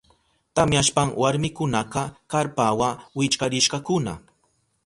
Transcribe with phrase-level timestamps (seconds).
[0.55, 2.01] Tamyashpan warmikunaka
[2.31, 4.13] karpawa wichkarishkakuna.